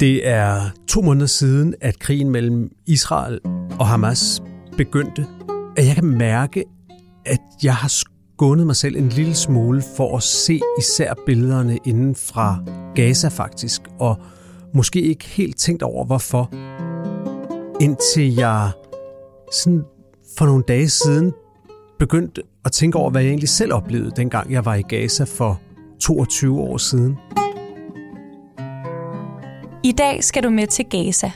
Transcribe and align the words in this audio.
Det 0.00 0.28
er 0.28 0.60
to 0.88 1.02
måneder 1.02 1.26
siden, 1.26 1.74
at 1.80 1.98
krigen 1.98 2.30
mellem 2.30 2.70
Israel 2.86 3.40
og 3.78 3.86
Hamas 3.86 4.42
begyndte. 4.76 5.26
At 5.76 5.86
jeg 5.86 5.94
kan 5.94 6.04
mærke, 6.04 6.64
at 7.26 7.40
jeg 7.62 7.74
har 7.74 7.88
skånet 7.88 8.66
mig 8.66 8.76
selv 8.76 8.96
en 8.96 9.08
lille 9.08 9.34
smule 9.34 9.82
for 9.96 10.16
at 10.16 10.22
se 10.22 10.60
især 10.78 11.14
billederne 11.26 11.78
inden 11.84 12.14
fra 12.14 12.64
Gaza 12.94 13.28
faktisk, 13.28 13.82
og 13.98 14.16
måske 14.74 15.00
ikke 15.00 15.24
helt 15.24 15.56
tænkt 15.56 15.82
over, 15.82 16.04
hvorfor. 16.04 16.50
Indtil 17.80 18.34
jeg 18.34 18.70
sådan 19.52 19.84
for 20.38 20.46
nogle 20.46 20.64
dage 20.68 20.88
siden 20.88 21.32
begyndte 21.98 22.42
at 22.64 22.72
tænke 22.72 22.98
over, 22.98 23.10
hvad 23.10 23.22
jeg 23.22 23.28
egentlig 23.28 23.48
selv 23.48 23.72
oplevede, 23.72 24.12
dengang 24.16 24.52
jeg 24.52 24.64
var 24.64 24.74
i 24.74 24.82
Gaza 24.82 25.24
for 25.24 25.60
22 26.00 26.60
år 26.60 26.76
siden. 26.76 27.16
I 29.86 29.92
dag 29.92 30.24
skal 30.24 30.42
du 30.42 30.50
med 30.50 30.66
til 30.66 30.84
Gaza. 30.84 31.30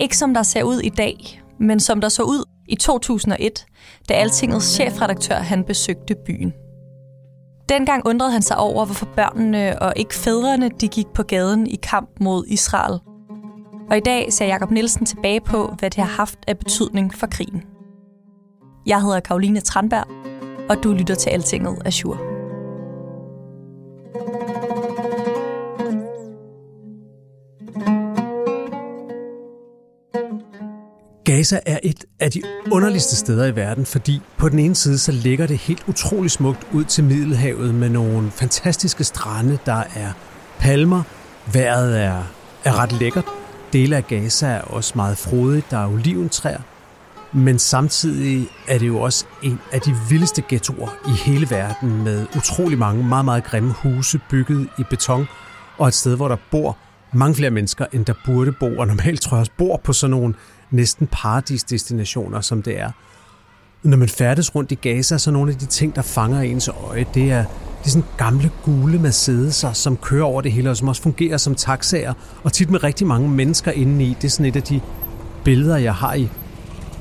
Ikke 0.00 0.16
som 0.16 0.34
der 0.34 0.42
ser 0.42 0.62
ud 0.62 0.80
i 0.80 0.88
dag, 0.88 1.42
men 1.60 1.80
som 1.80 2.00
der 2.00 2.08
så 2.08 2.22
ud 2.22 2.44
i 2.68 2.76
2001, 2.76 3.66
da 4.08 4.14
Altingets 4.14 4.66
chefredaktør 4.66 5.34
han 5.34 5.64
besøgte 5.64 6.14
byen. 6.26 6.52
Dengang 7.68 8.06
undrede 8.06 8.32
han 8.32 8.42
sig 8.42 8.56
over, 8.56 8.84
hvorfor 8.84 9.06
børnene 9.16 9.82
og 9.82 9.92
ikke 9.96 10.14
fædrene 10.14 10.68
de 10.68 10.88
gik 10.88 11.06
på 11.06 11.22
gaden 11.22 11.66
i 11.66 11.76
kamp 11.82 12.10
mod 12.20 12.44
Israel. 12.46 13.00
Og 13.90 13.96
i 13.96 14.00
dag 14.00 14.32
ser 14.32 14.46
Jakob 14.46 14.70
Nielsen 14.70 15.06
tilbage 15.06 15.40
på, 15.40 15.74
hvad 15.78 15.90
det 15.90 16.04
har 16.04 16.16
haft 16.16 16.38
af 16.46 16.58
betydning 16.58 17.14
for 17.14 17.26
krigen. 17.26 17.62
Jeg 18.86 19.02
hedder 19.02 19.20
Karoline 19.20 19.60
Tranberg, 19.60 20.06
og 20.70 20.82
du 20.82 20.92
lytter 20.92 21.14
til 21.14 21.30
Altinget 21.30 21.82
Azure. 21.84 22.37
Gaza 31.38 31.60
er 31.66 31.78
et 31.82 32.04
af 32.20 32.30
de 32.30 32.42
underligste 32.70 33.16
steder 33.16 33.46
i 33.46 33.56
verden, 33.56 33.86
fordi 33.86 34.20
på 34.36 34.48
den 34.48 34.58
ene 34.58 34.74
side 34.74 34.98
så 34.98 35.12
ligger 35.12 35.46
det 35.46 35.58
helt 35.58 35.82
utrolig 35.86 36.30
smukt 36.30 36.66
ud 36.72 36.84
til 36.84 37.04
Middelhavet 37.04 37.74
med 37.74 37.88
nogle 37.88 38.30
fantastiske 38.30 39.04
strande, 39.04 39.58
der 39.66 39.82
er 39.94 40.12
palmer, 40.58 41.02
vejret 41.52 42.00
er, 42.00 42.22
er 42.64 42.78
ret 42.78 42.92
lækkert. 42.92 43.24
Dele 43.72 43.96
af 43.96 44.06
Gaza 44.06 44.46
er 44.46 44.60
også 44.60 44.92
meget 44.96 45.18
frodigt, 45.18 45.70
der 45.70 45.78
er 45.78 45.88
oliventræer, 45.88 46.60
men 47.32 47.58
samtidig 47.58 48.48
er 48.68 48.78
det 48.78 48.86
jo 48.86 49.00
også 49.00 49.24
en 49.42 49.60
af 49.72 49.80
de 49.80 49.94
vildeste 50.08 50.42
ghettoer 50.48 50.88
i 51.08 51.30
hele 51.30 51.50
verden 51.50 52.04
med 52.04 52.26
utrolig 52.36 52.78
mange 52.78 53.04
meget, 53.04 53.24
meget 53.24 53.44
grimme 53.44 53.72
huse 53.72 54.20
bygget 54.30 54.68
i 54.78 54.82
beton 54.90 55.26
og 55.78 55.88
et 55.88 55.94
sted, 55.94 56.16
hvor 56.16 56.28
der 56.28 56.36
bor 56.50 56.76
mange 57.12 57.34
flere 57.34 57.50
mennesker, 57.50 57.86
end 57.92 58.04
der 58.04 58.14
burde 58.26 58.52
bo, 58.52 58.78
og 58.78 58.86
normalt 58.86 59.20
tror 59.20 59.36
jeg 59.36 59.40
også 59.40 59.52
bor 59.58 59.80
på 59.84 59.92
sådan 59.92 60.10
nogle 60.10 60.34
næsten 60.70 61.06
paradisdestinationer, 61.12 62.40
som 62.40 62.62
det 62.62 62.80
er. 62.80 62.90
Når 63.82 63.96
man 63.96 64.08
færdes 64.08 64.54
rundt 64.54 64.72
i 64.72 64.74
Gaza, 64.74 65.18
så 65.18 65.30
nogle 65.30 65.52
af 65.52 65.58
de 65.58 65.66
ting, 65.66 65.96
der 65.96 66.02
fanger 66.02 66.40
ens 66.40 66.68
øje, 66.68 67.06
det 67.14 67.30
er, 67.30 67.44
det 67.78 67.86
er 67.86 67.90
sådan 67.90 68.08
gamle 68.18 68.50
gule 68.64 68.98
Mercedes'er, 68.98 69.72
som 69.72 69.96
kører 69.96 70.24
over 70.24 70.40
det 70.40 70.52
hele, 70.52 70.70
og 70.70 70.76
som 70.76 70.88
også 70.88 71.02
fungerer 71.02 71.36
som 71.36 71.54
taxaer, 71.54 72.12
og 72.42 72.52
tit 72.52 72.70
med 72.70 72.84
rigtig 72.84 73.06
mange 73.06 73.28
mennesker 73.28 73.72
indeni. 73.72 74.08
Det 74.08 74.24
er 74.24 74.28
sådan 74.28 74.46
et 74.46 74.56
af 74.56 74.62
de 74.62 74.80
billeder, 75.44 75.76
jeg 75.76 75.94
har 75.94 76.14
i, 76.14 76.28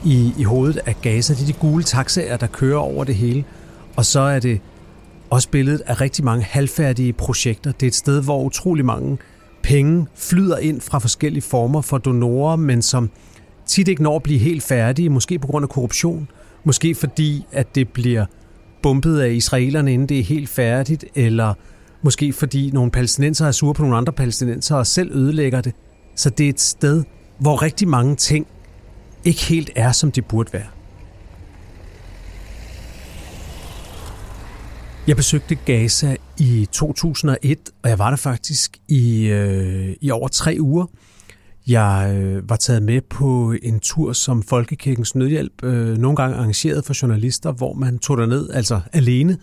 i, 0.06 0.34
i 0.38 0.44
hovedet 0.44 0.80
af 0.86 0.96
Gaza. 1.02 1.34
Det 1.34 1.42
er 1.42 1.46
de 1.46 1.54
gule 1.54 1.84
taxaer, 1.84 2.38
der 2.38 2.48
kører 2.48 2.80
over 2.80 3.04
det 3.04 3.16
hele. 3.16 3.46
Og 3.96 4.06
så 4.06 4.20
er 4.20 4.40
det 4.40 4.62
også 5.30 5.50
billedet 5.50 5.82
af 5.86 6.02
rigtig 6.02 6.26
mange 6.26 6.44
halvfærdige 6.44 7.14
projekter. 7.14 7.72
Det 7.72 7.84
er 7.84 7.88
et 7.88 7.96
sted, 7.96 8.24
hvor 8.24 8.44
utrolig 8.44 8.86
mange 8.86 9.18
penge 9.64 10.08
flyder 10.16 10.58
ind 10.58 10.82
fra 10.82 11.00
forskellige 11.00 11.44
former 11.44 11.82
for 11.82 11.98
donorer, 11.98 12.56
men 12.56 12.82
som 12.82 13.10
tit 13.68 13.88
ikke 13.88 14.04
når 14.04 14.16
at 14.16 14.24
blive 14.24 14.40
helt 14.40 14.64
færdige, 14.64 15.10
måske 15.10 15.40
på 15.40 15.48
grund 15.48 15.64
af 15.64 15.70
korruption, 15.70 16.28
måske 16.64 16.96
fordi, 16.96 17.46
at 17.52 17.76
det 17.76 17.90
bliver 17.90 18.26
bumpet 18.84 19.20
af 19.20 19.30
israelerne, 19.30 19.94
inden 19.94 20.10
det 20.10 20.20
er 20.20 20.24
helt 20.24 20.50
færdigt, 20.50 21.06
eller 21.16 21.54
måske 22.02 22.34
fordi 22.34 22.72
nogle 22.74 22.92
palæstinenser 22.92 23.48
er 23.48 23.52
sure 23.52 23.74
på 23.74 23.82
nogle 23.82 23.98
andre 23.98 24.14
palæstinenser 24.14 24.76
og 24.76 24.88
selv 24.88 25.12
ødelægger 25.16 25.62
det. 25.62 25.74
Så 26.16 26.30
det 26.30 26.46
er 26.46 26.50
et 26.50 26.60
sted, 26.60 27.04
hvor 27.40 27.62
rigtig 27.62 27.88
mange 27.88 28.16
ting 28.16 28.48
ikke 29.26 29.42
helt 29.42 29.70
er, 29.76 29.92
som 29.92 30.12
de 30.12 30.22
burde 30.22 30.54
være. 30.54 30.68
Jeg 35.08 35.16
besøgte 35.16 35.56
Gaza 35.56 36.16
i 36.38 36.68
2001, 36.72 37.58
og 37.84 37.90
jeg 37.90 38.00
var 38.00 38.10
der 38.10 38.18
faktisk 38.18 38.78
i, 38.88 39.26
øh, 39.26 39.96
i 40.02 40.12
over 40.12 40.28
tre 40.28 40.58
uger. 40.60 40.86
Jeg 41.68 42.18
øh, 42.20 42.50
var 42.50 42.56
taget 42.56 42.84
med 42.84 43.02
på 43.02 43.54
en 43.64 43.80
tur 43.80 44.14
som 44.14 44.44
Folkekirkens 44.44 45.16
Nødhjælp, 45.16 45.64
øh, 45.64 45.98
nogle 45.98 46.16
gange 46.16 46.36
arrangeret 46.36 46.86
for 46.86 46.94
journalister, 47.02 47.52
hvor 47.52 47.74
man 47.74 48.00
tog 48.00 48.28
ned 48.28 48.50
altså 48.50 48.82
alene, 48.94 49.38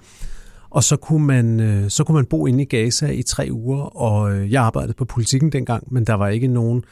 og 0.70 0.84
så 0.84 0.96
kunne, 0.96 1.26
man, 1.26 1.60
øh, 1.60 1.90
så 1.90 2.04
kunne 2.04 2.14
man 2.14 2.26
bo 2.26 2.46
inde 2.46 2.62
i 2.62 2.66
Gaza 2.66 3.06
i 3.06 3.22
tre 3.22 3.48
uger, 3.50 3.80
og 3.96 4.32
øh, 4.32 4.52
jeg 4.52 4.62
arbejdede 4.62 4.94
på 4.94 5.04
politikken 5.04 5.52
dengang, 5.52 5.92
men 5.92 6.04
der 6.04 6.14
var 6.14 6.28
ikke 6.28 6.46
nogen 6.46 6.82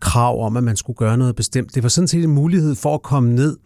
krav 0.00 0.46
om, 0.46 0.56
at 0.56 0.64
man 0.64 0.76
skulle 0.76 0.96
gøre 0.96 1.18
noget 1.18 1.36
bestemt. 1.36 1.74
Det 1.74 1.82
var 1.82 1.88
sådan 1.88 2.08
set 2.08 2.24
en 2.24 2.30
mulighed 2.30 2.74
for 2.74 2.94
at 2.94 3.02
komme 3.02 3.34
ned 3.34 3.56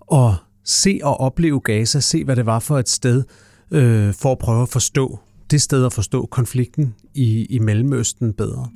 og 0.00 0.34
se 0.64 1.00
og 1.02 1.20
opleve 1.20 1.60
Gaza, 1.60 2.00
se 2.00 2.24
hvad 2.24 2.36
det 2.36 2.46
var 2.46 2.58
for 2.58 2.78
et 2.78 2.88
sted, 2.88 3.22
øh, 3.70 4.14
for 4.14 4.32
at 4.32 4.38
prøve 4.38 4.62
at 4.62 4.68
forstå 4.68 5.18
det 5.50 5.62
sted 5.62 5.86
at 5.86 5.92
forstå 5.92 6.26
konflikten 6.26 6.94
i, 7.14 7.44
i 7.44 7.58
Mellemøsten 7.58 8.32
bedre. 8.32 8.68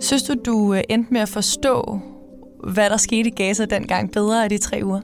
Synes 0.00 0.22
du, 0.22 0.34
du 0.46 0.74
øh, 0.74 0.82
endte 0.88 1.12
med 1.12 1.20
at 1.20 1.28
forstå, 1.28 2.00
hvad 2.72 2.90
der 2.90 2.96
skete 2.96 3.28
i 3.28 3.32
Gaza 3.32 3.64
dengang 3.64 4.12
bedre 4.12 4.44
af 4.44 4.50
de 4.50 4.58
tre 4.58 4.80
uger? 4.84 5.00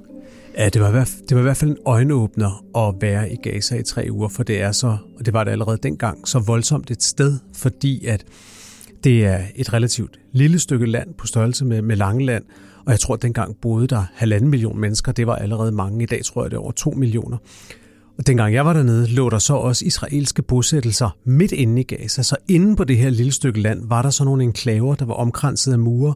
Ja, 0.58 0.68
det 0.68 0.82
var, 0.82 1.08
det 1.28 1.34
var 1.34 1.38
i 1.38 1.42
hvert 1.42 1.56
fald 1.56 1.70
en 1.70 1.78
øjenåbner 1.86 2.64
at 2.76 2.94
være 3.00 3.32
i 3.32 3.36
Gaza 3.36 3.76
i 3.76 3.82
tre 3.82 4.06
uger, 4.10 4.28
for 4.28 4.42
det 4.42 4.60
er 4.62 4.72
så, 4.72 4.96
og 5.18 5.26
det 5.26 5.34
var 5.34 5.44
det 5.44 5.50
allerede 5.50 5.78
dengang, 5.82 6.28
så 6.28 6.38
voldsomt 6.38 6.90
et 6.90 7.02
sted, 7.02 7.38
fordi 7.54 8.06
at 8.06 8.24
det 9.04 9.26
er 9.26 9.40
et 9.56 9.72
relativt 9.72 10.20
lille 10.32 10.58
stykke 10.58 10.86
land 10.86 11.14
på 11.14 11.26
størrelse 11.26 11.64
med, 11.64 11.82
med 11.82 11.96
Langeland, 11.96 12.44
og 12.86 12.92
jeg 12.92 13.00
tror, 13.00 13.14
at 13.14 13.22
dengang 13.22 13.56
boede 13.62 13.86
der 13.86 14.04
halvanden 14.14 14.50
million 14.50 14.80
mennesker. 14.80 15.12
Det 15.12 15.26
var 15.26 15.36
allerede 15.36 15.72
mange. 15.72 16.02
I 16.02 16.06
dag 16.06 16.24
tror 16.24 16.42
jeg, 16.42 16.50
det 16.50 16.56
er 16.56 16.60
over 16.60 16.72
to 16.72 16.90
millioner. 16.90 17.36
Og 18.18 18.26
dengang 18.26 18.54
jeg 18.54 18.66
var 18.66 18.72
dernede, 18.72 19.06
lå 19.06 19.30
der 19.30 19.38
så 19.38 19.54
også 19.54 19.84
israelske 19.84 20.42
bosættelser 20.42 21.16
midt 21.24 21.52
inde 21.52 21.80
i 21.80 21.84
Gaza. 21.84 22.22
Så 22.22 22.36
inde 22.48 22.76
på 22.76 22.84
det 22.84 22.96
her 22.96 23.10
lille 23.10 23.32
stykke 23.32 23.60
land 23.60 23.88
var 23.88 24.02
der 24.02 24.10
så 24.10 24.24
nogle 24.24 24.44
enklaver, 24.44 24.94
der 24.94 25.04
var 25.04 25.14
omkranset 25.14 25.72
af 25.72 25.78
mure. 25.78 26.14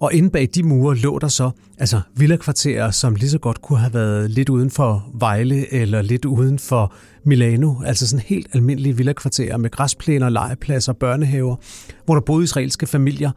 Og 0.00 0.14
inde 0.14 0.30
bag 0.30 0.48
de 0.54 0.62
mure 0.62 0.96
lå 0.96 1.18
der 1.18 1.28
så 1.28 1.50
altså 1.78 2.00
villakvarterer, 2.16 2.90
som 2.90 3.14
lige 3.14 3.30
så 3.30 3.38
godt 3.38 3.62
kunne 3.62 3.78
have 3.78 3.94
været 3.94 4.30
lidt 4.30 4.48
uden 4.48 4.70
for 4.70 5.10
Vejle 5.14 5.74
eller 5.74 6.02
lidt 6.02 6.24
uden 6.24 6.58
for 6.58 6.92
Milano. 7.24 7.74
Altså 7.86 8.06
sådan 8.06 8.24
helt 8.26 8.46
almindelige 8.54 8.96
villakvarterer 8.96 9.56
med 9.56 9.70
græsplæner, 9.70 10.28
legepladser, 10.28 10.92
børnehaver, 10.92 11.56
hvor 12.04 12.14
der 12.14 12.22
boede 12.22 12.44
israelske 12.44 12.86
familier, 12.86 13.30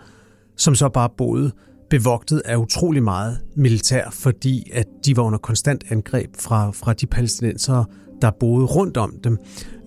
som 0.58 0.76
så 0.76 0.90
bare 0.90 1.10
boede 1.18 1.52
bevogtet 1.92 2.42
af 2.46 2.56
utrolig 2.56 3.04
meget 3.04 3.40
militær, 3.56 4.10
fordi 4.12 4.72
at 4.74 4.86
de 5.06 5.18
var 5.18 5.24
under 5.24 5.40
konstant 5.40 5.84
angreb 5.90 6.30
fra, 6.40 6.72
fra 6.72 6.94
de 6.94 7.08
palæstinenser, 7.08 7.84
der 8.22 8.32
boede 8.32 8.66
rundt 8.66 8.98
om 8.98 9.14
dem. 9.24 9.38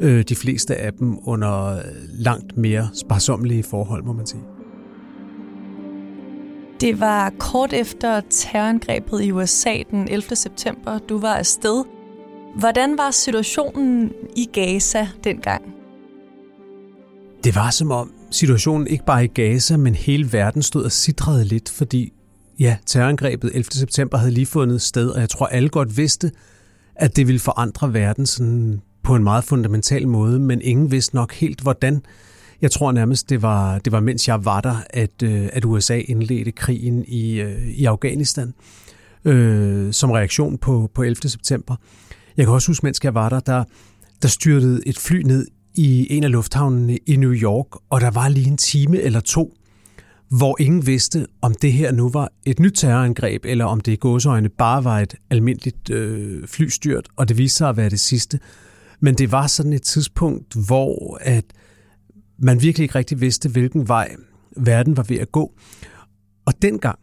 Øh, 0.00 0.24
de 0.28 0.36
fleste 0.36 0.76
af 0.76 0.92
dem 0.92 1.18
under 1.28 1.82
langt 2.12 2.56
mere 2.56 2.88
sparsommelige 2.94 3.62
forhold, 3.62 4.04
må 4.04 4.12
man 4.12 4.26
sige. 4.26 4.42
Det 6.80 7.00
var 7.00 7.32
kort 7.38 7.72
efter 7.72 8.20
terrorangrebet 8.30 9.22
i 9.22 9.32
USA 9.32 9.74
den 9.90 10.08
11. 10.08 10.36
september. 10.36 10.98
Du 10.98 11.18
var 11.18 11.34
afsted. 11.34 11.84
Hvordan 12.58 12.98
var 12.98 13.10
situationen 13.10 14.12
i 14.36 14.48
Gaza 14.52 15.08
dengang? 15.24 15.62
Det 17.44 17.54
var 17.54 17.70
som 17.70 17.90
om 17.90 18.13
situationen 18.34 18.86
ikke 18.86 19.04
bare 19.04 19.24
i 19.24 19.28
Gaza, 19.28 19.76
men 19.76 19.94
hele 19.94 20.32
verden 20.32 20.62
stod 20.62 20.84
og 20.84 20.92
sidrede 20.92 21.44
lidt, 21.44 21.68
fordi 21.68 22.12
ja, 22.60 22.76
terrorangrebet 22.86 23.50
11. 23.54 23.64
september 23.72 24.18
havde 24.18 24.32
lige 24.32 24.46
fundet 24.46 24.82
sted, 24.82 25.08
og 25.08 25.20
jeg 25.20 25.28
tror 25.28 25.46
alle 25.46 25.68
godt 25.68 25.96
vidste, 25.96 26.32
at 26.96 27.16
det 27.16 27.26
ville 27.26 27.38
forandre 27.38 27.94
verden 27.94 28.26
sådan 28.26 28.80
på 29.02 29.14
en 29.14 29.24
meget 29.24 29.44
fundamental 29.44 30.08
måde, 30.08 30.40
men 30.40 30.60
ingen 30.62 30.90
vidste 30.90 31.14
nok 31.14 31.32
helt, 31.32 31.60
hvordan. 31.60 32.02
Jeg 32.62 32.70
tror 32.70 32.92
nærmest, 32.92 33.30
det 33.30 33.42
var, 33.42 33.78
det 33.78 33.92
var 33.92 34.00
mens 34.00 34.28
jeg 34.28 34.44
var 34.44 34.60
der, 34.60 34.76
at, 34.90 35.22
øh, 35.22 35.48
at 35.52 35.64
USA 35.64 35.98
indledte 35.98 36.52
krigen 36.52 37.04
i, 37.08 37.40
øh, 37.40 37.66
i 37.66 37.84
Afghanistan 37.84 38.54
øh, 39.24 39.92
som 39.92 40.10
reaktion 40.10 40.58
på, 40.58 40.90
på 40.94 41.02
11. 41.02 41.28
september. 41.28 41.76
Jeg 42.36 42.46
kan 42.46 42.54
også 42.54 42.68
huske, 42.68 42.86
mens 42.86 43.00
jeg 43.04 43.14
var 43.14 43.28
der, 43.28 43.40
der, 43.40 43.64
der 44.22 44.28
styrtede 44.28 44.80
et 44.86 44.98
fly 44.98 45.22
ned 45.22 45.46
i 45.74 46.06
en 46.10 46.24
af 46.24 46.32
lufthavnene 46.32 46.96
i 46.96 47.16
New 47.16 47.32
York, 47.32 47.66
og 47.90 48.00
der 48.00 48.10
var 48.10 48.28
lige 48.28 48.46
en 48.46 48.56
time 48.56 49.00
eller 49.00 49.20
to, 49.20 49.54
hvor 50.28 50.56
ingen 50.60 50.86
vidste, 50.86 51.26
om 51.40 51.54
det 51.54 51.72
her 51.72 51.92
nu 51.92 52.08
var 52.08 52.32
et 52.46 52.58
nyt 52.58 52.72
terrorangreb, 52.76 53.44
eller 53.44 53.64
om 53.64 53.80
det 53.80 53.92
i 53.92 53.96
gåsøjne 53.96 54.48
bare 54.48 54.84
var 54.84 55.00
et 55.00 55.14
almindeligt 55.30 55.90
øh, 55.90 56.46
flystyrt, 56.46 57.08
og 57.16 57.28
det 57.28 57.38
viste 57.38 57.58
sig 57.58 57.68
at 57.68 57.76
være 57.76 57.90
det 57.90 58.00
sidste. 58.00 58.40
Men 59.00 59.14
det 59.14 59.32
var 59.32 59.46
sådan 59.46 59.72
et 59.72 59.82
tidspunkt, 59.82 60.54
hvor 60.66 61.18
at 61.20 61.44
man 62.38 62.62
virkelig 62.62 62.84
ikke 62.84 62.94
rigtig 62.94 63.20
vidste, 63.20 63.48
hvilken 63.48 63.88
vej 63.88 64.16
verden 64.56 64.96
var 64.96 65.02
ved 65.02 65.18
at 65.18 65.32
gå. 65.32 65.52
Og 66.46 66.52
dengang 66.62 66.98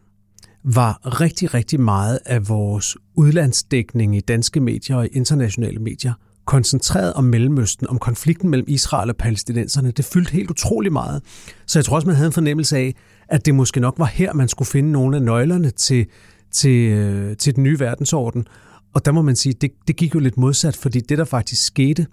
var 0.64 1.20
rigtig, 1.20 1.54
rigtig 1.54 1.80
meget 1.80 2.18
af 2.26 2.48
vores 2.48 2.96
udlandsdækning 3.14 4.16
i 4.16 4.20
danske 4.20 4.60
medier 4.60 4.96
og 4.96 5.06
i 5.06 5.08
internationale 5.08 5.78
medier 5.78 6.12
koncentreret 6.44 7.12
om 7.12 7.24
Mellemøsten, 7.24 7.88
om 7.88 7.98
konflikten 7.98 8.50
mellem 8.50 8.66
Israel 8.68 9.10
og 9.10 9.16
palæstinenserne. 9.16 9.90
Det 9.90 10.04
fyldte 10.04 10.32
helt 10.32 10.50
utrolig 10.50 10.92
meget. 10.92 11.22
Så 11.66 11.78
jeg 11.78 11.84
tror 11.84 11.96
også, 11.96 12.06
man 12.06 12.16
havde 12.16 12.26
en 12.26 12.32
fornemmelse 12.32 12.76
af, 12.76 12.94
at 13.28 13.46
det 13.46 13.54
måske 13.54 13.80
nok 13.80 13.94
var 13.98 14.04
her, 14.04 14.32
man 14.32 14.48
skulle 14.48 14.68
finde 14.68 14.92
nogle 14.92 15.16
af 15.16 15.22
nøglerne 15.22 15.70
til, 15.70 16.06
til, 16.52 16.90
øh, 16.90 17.36
til 17.36 17.56
den 17.56 17.62
nye 17.62 17.80
verdensorden. 17.80 18.46
Og 18.94 19.04
der 19.04 19.12
må 19.12 19.22
man 19.22 19.36
sige, 19.36 19.52
det, 19.52 19.70
det 19.88 19.96
gik 19.96 20.14
jo 20.14 20.20
lidt 20.20 20.36
modsat, 20.36 20.76
fordi 20.76 21.00
det, 21.00 21.18
der 21.18 21.24
faktisk 21.24 21.64
skete 21.64 22.06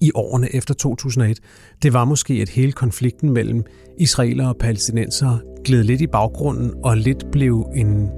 i 0.00 0.10
årene 0.14 0.54
efter 0.54 0.74
2001, 0.74 1.38
det 1.82 1.92
var 1.92 2.04
måske, 2.04 2.34
at 2.34 2.48
hele 2.48 2.72
konflikten 2.72 3.30
mellem 3.30 3.64
israeler 3.98 4.48
og 4.48 4.56
palæstinenser 4.56 5.38
gled 5.64 5.84
lidt 5.84 6.00
i 6.00 6.06
baggrunden 6.06 6.72
og 6.84 6.96
lidt 6.96 7.30
blev 7.32 7.66
en, 7.74 8.08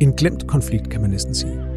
en 0.00 0.12
glemt 0.12 0.46
konflikt, 0.46 0.90
kan 0.90 1.00
man 1.00 1.10
næsten 1.10 1.34
sige. 1.34 1.73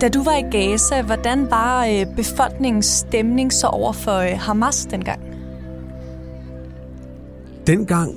Da 0.00 0.08
du 0.08 0.22
var 0.22 0.36
i 0.36 0.42
Gaza, 0.50 1.02
hvordan 1.02 1.50
var 1.50 1.86
øh, 1.86 2.16
befolkningens 2.16 2.86
stemning 2.86 3.52
så 3.52 3.66
over 3.66 3.92
for 3.92 4.16
øh, 4.16 4.38
Hamas 4.38 4.86
dengang? 4.90 5.20
Dengang 7.66 8.14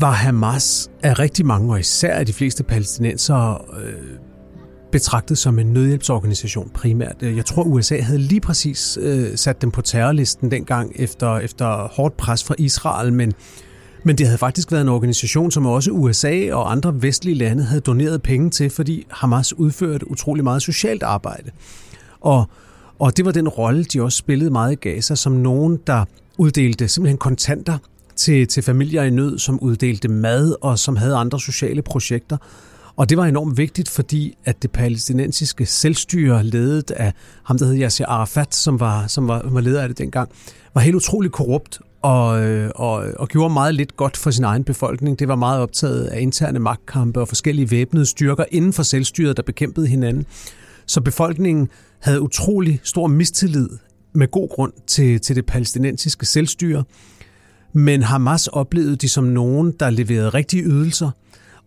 var 0.00 0.10
Hamas 0.10 0.90
af 1.02 1.18
rigtig 1.18 1.46
mange, 1.46 1.72
og 1.72 1.80
især 1.80 2.14
af 2.14 2.26
de 2.26 2.32
fleste 2.32 2.64
palæstinensere, 2.64 3.58
øh, 3.82 4.18
betragtet 4.92 5.38
som 5.38 5.58
en 5.58 5.66
nødhjælpsorganisation 5.66 6.70
primært. 6.74 7.16
Øh, 7.22 7.36
jeg 7.36 7.44
tror, 7.44 7.62
USA 7.62 8.00
havde 8.00 8.18
lige 8.18 8.40
præcis 8.40 8.98
øh, 9.00 9.36
sat 9.36 9.62
dem 9.62 9.70
på 9.70 9.82
terrorlisten 9.82 10.50
dengang 10.50 10.92
efter, 10.96 11.38
efter 11.38 11.88
hårdt 11.92 12.16
pres 12.16 12.44
fra 12.44 12.54
Israel, 12.58 13.12
men, 13.12 13.32
men 14.04 14.18
det 14.18 14.26
havde 14.26 14.38
faktisk 14.38 14.72
været 14.72 14.82
en 14.82 14.88
organisation, 14.88 15.50
som 15.50 15.66
også 15.66 15.90
USA 15.90 16.52
og 16.52 16.72
andre 16.72 17.02
vestlige 17.02 17.34
lande 17.34 17.64
havde 17.64 17.80
doneret 17.80 18.22
penge 18.22 18.50
til, 18.50 18.70
fordi 18.70 19.06
Hamas 19.10 19.52
udførte 19.58 20.10
utrolig 20.10 20.44
meget 20.44 20.62
socialt 20.62 21.02
arbejde. 21.02 21.50
Og, 22.20 22.44
og 22.98 23.16
det 23.16 23.24
var 23.24 23.32
den 23.32 23.48
rolle, 23.48 23.84
de 23.84 24.02
også 24.02 24.18
spillede 24.18 24.50
meget 24.50 24.72
i 24.72 24.74
Gaza, 24.74 25.14
som 25.14 25.32
nogen, 25.32 25.78
der 25.86 26.04
uddelte 26.38 26.88
simpelthen 26.88 27.18
kontanter 27.18 27.78
til, 28.16 28.46
til 28.46 28.62
familier 28.62 29.02
i 29.02 29.10
nød, 29.10 29.38
som 29.38 29.60
uddelte 29.60 30.08
mad 30.08 30.54
og 30.60 30.78
som 30.78 30.96
havde 30.96 31.14
andre 31.16 31.40
sociale 31.40 31.82
projekter. 31.82 32.36
Og 32.96 33.10
det 33.10 33.18
var 33.18 33.24
enormt 33.24 33.56
vigtigt, 33.56 33.88
fordi 33.88 34.36
at 34.44 34.62
det 34.62 34.70
palæstinensiske 34.70 35.66
selvstyre, 35.66 36.44
ledet 36.44 36.90
af 36.90 37.12
ham, 37.44 37.58
der 37.58 37.66
hed 37.66 37.78
Yasser 37.78 38.06
Arafat, 38.06 38.54
som 38.54 38.80
var, 38.80 39.06
som 39.06 39.28
var, 39.28 39.42
var 39.44 39.60
leder 39.60 39.82
af 39.82 39.88
det 39.88 39.98
dengang, 39.98 40.30
var 40.74 40.80
helt 40.80 40.96
utrolig 40.96 41.32
korrupt 41.32 41.80
og, 42.04 42.44
øh, 42.44 42.70
og, 42.74 43.04
og 43.16 43.28
gjorde 43.28 43.54
meget 43.54 43.74
lidt 43.74 43.96
godt 43.96 44.16
for 44.16 44.30
sin 44.30 44.44
egen 44.44 44.64
befolkning. 44.64 45.18
Det 45.18 45.28
var 45.28 45.36
meget 45.36 45.60
optaget 45.60 46.04
af 46.04 46.20
interne 46.20 46.58
magtkampe 46.58 47.20
og 47.20 47.28
forskellige 47.28 47.70
væbnede 47.70 48.06
styrker 48.06 48.44
inden 48.50 48.72
for 48.72 48.82
selvstyret, 48.82 49.36
der 49.36 49.42
bekæmpede 49.42 49.86
hinanden. 49.86 50.26
Så 50.86 51.00
befolkningen 51.00 51.68
havde 52.00 52.20
utrolig 52.20 52.80
stor 52.82 53.06
mistillid 53.06 53.68
med 54.12 54.30
god 54.30 54.48
grund 54.48 54.72
til, 54.86 55.20
til 55.20 55.36
det 55.36 55.46
palæstinensiske 55.46 56.26
selvstyre. 56.26 56.84
Men 57.72 58.02
Hamas 58.02 58.46
oplevede 58.46 58.96
de 58.96 59.08
som 59.08 59.24
nogen, 59.24 59.72
der 59.80 59.90
leverede 59.90 60.28
rigtige 60.28 60.62
ydelser, 60.62 61.10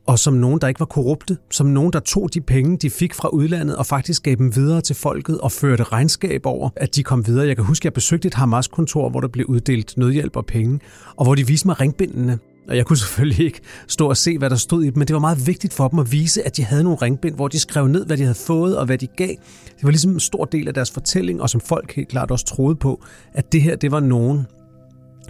og 0.07 0.19
som 0.19 0.33
nogen, 0.33 0.61
der 0.61 0.67
ikke 0.67 0.79
var 0.79 0.85
korrupte, 0.85 1.37
som 1.51 1.67
nogen, 1.67 1.93
der 1.93 1.99
tog 1.99 2.33
de 2.33 2.41
penge, 2.41 2.77
de 2.77 2.89
fik 2.89 3.13
fra 3.13 3.29
udlandet, 3.29 3.75
og 3.75 3.85
faktisk 3.85 4.23
gav 4.23 4.35
dem 4.35 4.55
videre 4.55 4.81
til 4.81 4.95
folket 4.95 5.37
og 5.41 5.51
førte 5.51 5.83
regnskab 5.83 6.45
over, 6.45 6.69
at 6.75 6.95
de 6.95 7.03
kom 7.03 7.27
videre. 7.27 7.47
Jeg 7.47 7.55
kan 7.55 7.65
huske, 7.65 7.81
at 7.81 7.85
jeg 7.85 7.93
besøgte 7.93 8.27
et 8.27 8.33
Hamas-kontor, 8.33 9.09
hvor 9.09 9.21
der 9.21 9.27
blev 9.27 9.45
uddelt 9.45 9.97
nødhjælp 9.97 10.35
og 10.35 10.45
penge, 10.45 10.79
og 11.15 11.25
hvor 11.25 11.35
de 11.35 11.47
viste 11.47 11.67
mig 11.67 11.81
ringbindene. 11.81 12.39
Og 12.69 12.77
jeg 12.77 12.85
kunne 12.85 12.97
selvfølgelig 13.07 13.45
ikke 13.45 13.61
stå 13.87 14.09
og 14.09 14.17
se, 14.17 14.37
hvad 14.37 14.49
der 14.49 14.55
stod 14.55 14.83
i 14.83 14.85
dem, 14.85 14.97
men 14.97 15.07
det 15.07 15.13
var 15.13 15.19
meget 15.19 15.47
vigtigt 15.47 15.73
for 15.73 15.87
dem 15.87 15.99
at 15.99 16.11
vise, 16.11 16.43
at 16.45 16.57
de 16.57 16.63
havde 16.63 16.83
nogle 16.83 16.97
ringbind, 17.01 17.35
hvor 17.35 17.47
de 17.47 17.59
skrev 17.59 17.87
ned, 17.87 18.05
hvad 18.05 18.17
de 18.17 18.23
havde 18.23 18.37
fået 18.47 18.77
og 18.77 18.85
hvad 18.85 18.97
de 18.97 19.07
gav. 19.07 19.35
Det 19.75 19.83
var 19.83 19.89
ligesom 19.89 20.11
en 20.11 20.19
stor 20.19 20.45
del 20.45 20.67
af 20.67 20.73
deres 20.73 20.91
fortælling, 20.91 21.41
og 21.41 21.49
som 21.49 21.61
folk 21.61 21.95
helt 21.95 22.07
klart 22.07 22.31
også 22.31 22.45
troede 22.45 22.75
på, 22.75 23.03
at 23.33 23.51
det 23.51 23.61
her, 23.61 23.75
det 23.75 23.91
var 23.91 23.99
nogen, 23.99 24.45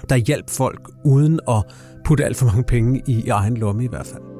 der 0.09 0.15
hjalp 0.15 0.49
folk 0.49 0.89
uden 1.05 1.39
at 1.49 1.63
putte 2.05 2.25
alt 2.25 2.37
for 2.37 2.45
mange 2.45 2.63
penge 2.63 3.01
i 3.07 3.29
egen 3.29 3.57
lomme 3.57 3.83
i 3.83 3.87
hvert 3.87 4.07
fald. 4.07 4.36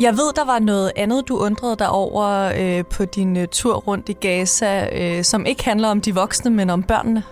Jeg 0.00 0.12
ved, 0.12 0.32
der 0.36 0.44
var 0.44 0.58
noget 0.58 0.92
andet, 0.96 1.28
du 1.28 1.36
undrede 1.36 1.76
dig 1.76 1.88
over 1.88 2.52
øh, 2.58 2.84
på 2.84 3.04
din 3.04 3.36
øh, 3.36 3.48
tur 3.48 3.74
rundt 3.74 4.08
i 4.08 4.12
Gaza, 4.12 4.88
øh, 4.98 5.24
som 5.24 5.46
ikke 5.46 5.64
handler 5.64 5.88
om 5.88 6.00
de 6.00 6.14
voksne, 6.14 6.50
men 6.50 6.70
om 6.70 6.82
børnene. 6.82 7.22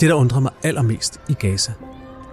Det, 0.00 0.08
der 0.08 0.14
undrede 0.14 0.40
mig 0.40 0.52
allermest 0.62 1.20
i 1.28 1.32
Gaza, 1.32 1.72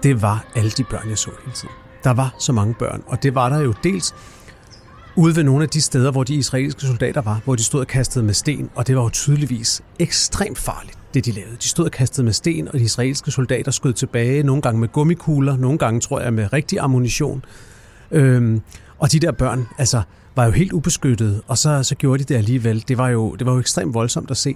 det 0.04 0.22
var 0.22 0.45
alle 0.56 0.69
de 0.69 0.83
børn, 0.83 1.10
jeg 1.10 1.18
så 1.18 1.30
hele 1.44 1.56
tiden. 1.56 1.74
Der 2.04 2.13
var 2.13 2.36
så 2.39 2.54
mange 2.54 2.74
børn, 2.74 3.04
og 3.07 3.24
det 3.24 3.36
var 3.36 3.50
der 3.50 3.60
jo 3.60 3.74
dels 3.83 4.16
ude 5.16 5.36
ved 5.36 5.44
nogle 5.44 5.63
af 5.63 5.69
de 5.69 5.81
steder, 5.81 6.12
hvor 6.12 6.24
de 6.24 6.36
israelske 6.36 6.81
soldater 6.81 7.21
var, 7.21 7.42
hvor 7.45 7.56
de 7.56 7.63
stod 7.63 7.80
og 7.80 7.88
kastede 7.88 8.25
med 8.25 8.33
sten, 8.33 8.69
og 8.75 8.88
det 8.88 8.95
var 8.95 9.04
jo 9.04 9.10
tydeligvis 9.10 9.81
ekstremt 10.00 10.57
farligt, 10.57 10.98
det 11.13 11.25
de 11.25 11.31
lavede. 11.31 11.56
De 11.62 11.68
stod 11.68 11.86
og 11.86 11.92
kastede 11.92 12.25
med 12.25 12.33
sten, 12.33 12.68
og 12.68 12.74
de 12.74 12.83
israelske 12.83 13.31
soldater 13.31 13.71
skød 13.71 13.94
tilbage, 13.94 14.44
nogle 14.44 14.62
gange 14.62 14.80
med 14.80 14.88
gummikugler, 14.88 15.57
nogle 15.57 15.78
gange, 15.78 15.99
tror 15.99 16.19
jeg, 16.19 16.33
med 16.33 16.54
rigtig 16.54 16.80
ammunition. 16.80 17.45
Øhm, 18.11 18.61
og 18.99 19.11
de 19.11 19.19
der 19.19 19.31
børn, 19.31 19.68
altså, 19.78 20.02
var 20.35 20.45
jo 20.45 20.52
helt 20.52 20.73
ubeskyttede, 20.73 21.42
og 21.47 21.57
så, 21.57 21.83
så 21.83 21.95
gjorde 21.95 22.23
de 22.23 22.33
det 22.33 22.35
alligevel. 22.35 22.83
Det 22.87 22.97
var, 22.97 23.09
jo, 23.09 23.35
det 23.35 23.47
var 23.47 23.54
jo 23.54 23.59
ekstremt 23.59 23.94
voldsomt 23.94 24.31
at 24.31 24.37
se. 24.37 24.56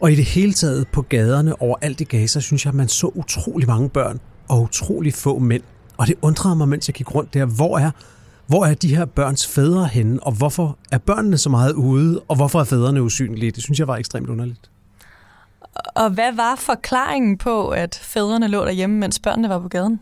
Og 0.00 0.12
i 0.12 0.14
det 0.14 0.24
hele 0.24 0.52
taget 0.52 0.88
på 0.88 1.02
gaderne 1.02 1.62
overalt 1.62 2.00
i 2.00 2.04
Gaza, 2.04 2.40
synes 2.40 2.64
jeg, 2.64 2.70
at 2.70 2.74
man 2.74 2.88
så 2.88 3.06
utrolig 3.06 3.68
mange 3.68 3.88
børn 3.88 4.20
og 4.48 4.62
utrolig 4.62 5.14
få 5.14 5.38
mænd. 5.38 5.62
Og 5.96 6.06
det 6.06 6.14
undrede 6.22 6.56
mig, 6.56 6.68
mens 6.68 6.88
jeg 6.88 6.94
gik 6.94 7.14
rundt 7.14 7.34
der, 7.34 7.44
hvor 7.44 7.78
er, 7.78 7.90
hvor 8.46 8.64
er 8.64 8.74
de 8.74 8.96
her 8.96 9.04
børns 9.04 9.46
fædre 9.46 9.86
henne, 9.86 10.22
og 10.22 10.32
hvorfor 10.32 10.78
er 10.92 10.98
børnene 10.98 11.38
så 11.38 11.50
meget 11.50 11.72
ude, 11.72 12.20
og 12.28 12.36
hvorfor 12.36 12.60
er 12.60 12.64
fædrene 12.64 13.02
usynlige? 13.02 13.50
Det 13.50 13.62
synes 13.62 13.78
jeg 13.78 13.88
var 13.88 13.96
ekstremt 13.96 14.28
underligt. 14.30 14.70
Og 15.94 16.10
hvad 16.10 16.32
var 16.32 16.56
forklaringen 16.56 17.38
på, 17.38 17.68
at 17.68 18.00
fædrene 18.02 18.48
lå 18.48 18.64
derhjemme, 18.64 18.98
mens 18.98 19.18
børnene 19.18 19.48
var 19.48 19.58
på 19.58 19.68
gaden? 19.68 20.00